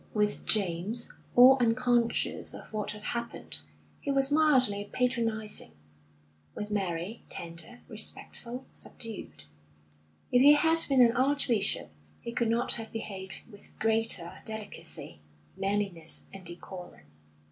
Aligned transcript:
With 0.15 0.47
James, 0.47 1.11
all 1.35 1.59
unconscious 1.61 2.55
of 2.55 2.73
what 2.73 2.89
had 2.93 3.03
happened, 3.03 3.61
he 3.99 4.09
was 4.09 4.31
mildly 4.31 4.89
patronising; 4.91 5.73
with 6.55 6.71
Mary, 6.71 7.21
tender, 7.29 7.81
respectful, 7.87 8.65
subdued. 8.73 9.43
If 10.31 10.41
he 10.41 10.53
had 10.53 10.85
been 10.89 11.03
an 11.03 11.15
archbishop, 11.15 11.91
he 12.19 12.31
could 12.31 12.49
not 12.49 12.71
have 12.71 12.91
behaved 12.91 13.41
with 13.47 13.77
greater 13.77 14.41
delicacy, 14.43 15.21
manliness, 15.55 16.23
and 16.33 16.43
decorum. 16.43 17.05